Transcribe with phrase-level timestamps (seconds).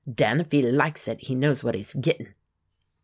[0.11, 2.33] Den, if he likes it he knows what he's gittin'."